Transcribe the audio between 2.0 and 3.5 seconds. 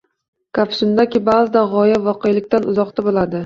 voqelikdan uzoqda bo‘ladi.